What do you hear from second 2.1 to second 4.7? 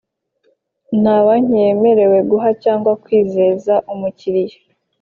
guha cyangwa kwizeza umukiriya